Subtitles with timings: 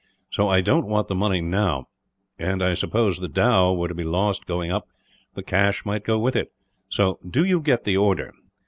[0.31, 1.85] So I don't want the money now
[2.39, 4.87] and, suppose the dhow were to be lost going up,
[5.35, 6.51] the cash might go with it.
[6.89, 8.33] So, do you get the order.